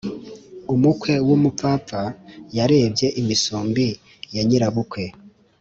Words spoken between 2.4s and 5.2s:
yarebye imisumbi ya nyirabukwe.